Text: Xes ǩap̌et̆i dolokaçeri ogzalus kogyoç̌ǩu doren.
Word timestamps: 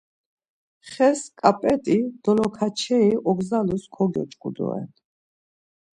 Xes 0.89 1.21
ǩap̌et̆i 1.39 1.97
dolokaçeri 2.23 3.15
ogzalus 3.29 3.83
kogyoç̌ǩu 3.95 4.49
doren. 4.55 4.89